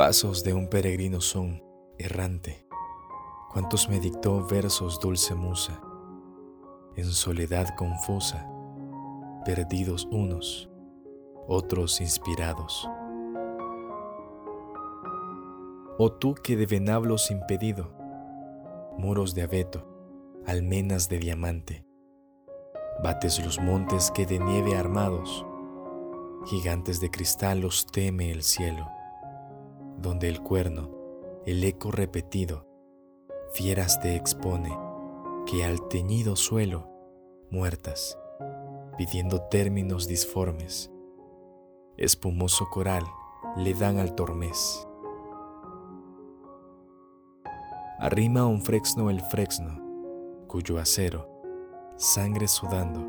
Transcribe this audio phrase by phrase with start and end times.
[0.00, 1.62] Pasos de un peregrino son,
[1.98, 2.66] errante,
[3.52, 5.78] cuantos me dictó versos dulce musa,
[6.96, 8.50] en soledad confusa,
[9.44, 10.70] perdidos unos,
[11.46, 12.88] otros inspirados.
[15.98, 17.92] Oh tú que de venablos impedido,
[18.96, 19.86] muros de abeto,
[20.46, 21.84] almenas de diamante,
[23.04, 25.44] bates los montes que de nieve armados,
[26.46, 28.88] gigantes de cristal los teme el cielo
[30.00, 30.90] donde el cuerno,
[31.44, 32.66] el eco repetido,
[33.52, 34.76] fieras te expone,
[35.46, 36.88] que al teñido suelo,
[37.50, 38.18] muertas,
[38.96, 40.90] pidiendo términos disformes,
[41.96, 43.04] espumoso coral
[43.56, 44.86] le dan al tormés.
[47.98, 51.28] Arrima un frexno el frexno, cuyo acero,
[51.96, 53.06] sangre sudando,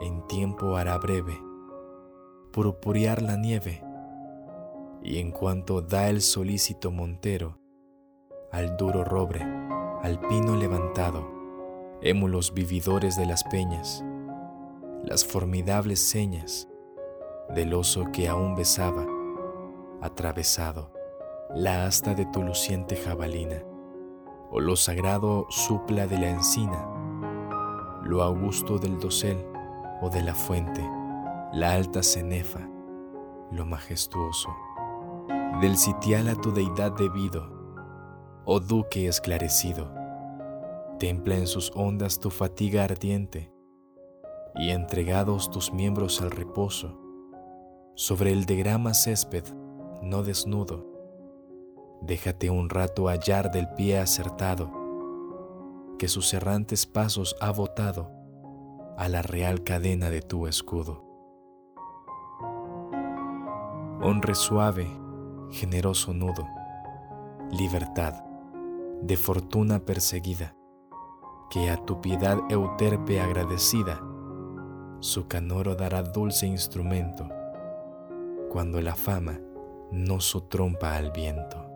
[0.00, 1.38] en tiempo hará breve,
[2.50, 3.84] purpurear la nieve
[5.02, 7.58] y en cuanto da el solícito montero
[8.52, 9.42] al duro robre,
[10.02, 11.28] al pino levantado,
[12.02, 14.04] émulos vividores de las peñas,
[15.02, 16.68] las formidables señas
[17.54, 19.06] del oso que aún besaba,
[20.00, 20.92] atravesado,
[21.54, 23.64] la asta de tu luciente jabalina,
[24.50, 26.86] o lo sagrado supla de la encina,
[28.04, 29.46] lo augusto del dosel
[30.02, 30.86] o de la fuente,
[31.52, 32.68] la alta cenefa,
[33.50, 34.50] lo majestuoso
[35.62, 37.48] del sitial a tu deidad debido,
[38.44, 39.94] oh duque esclarecido,
[40.98, 43.52] templa en sus ondas tu fatiga ardiente,
[44.56, 46.98] y entregados tus miembros al reposo,
[47.94, 49.44] sobre el de grama césped,
[50.02, 50.84] no desnudo,
[52.00, 54.68] déjate un rato hallar del pie acertado,
[55.96, 58.10] que sus errantes pasos ha botado
[58.98, 61.04] a la real cadena de tu escudo.
[64.02, 65.01] Honre suave
[65.52, 66.48] generoso nudo,
[67.50, 68.24] libertad,
[69.02, 70.54] de fortuna perseguida,
[71.50, 74.00] que a tu piedad euterpe agradecida,
[75.00, 77.28] su canoro dará dulce instrumento,
[78.50, 79.38] cuando la fama
[79.90, 81.71] no su trompa al viento.